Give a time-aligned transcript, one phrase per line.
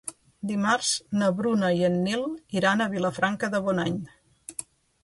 [0.51, 0.87] Dimarts
[1.21, 2.27] na Bruna i en Nil
[2.61, 4.03] iran a Vilafranca de Bonany.